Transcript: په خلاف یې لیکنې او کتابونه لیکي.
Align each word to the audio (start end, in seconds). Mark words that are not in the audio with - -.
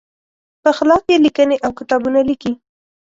په 0.63 0.69
خلاف 0.77 1.03
یې 1.11 1.17
لیکنې 1.25 1.57
او 1.65 1.71
کتابونه 1.79 2.19
لیکي. 2.29 2.53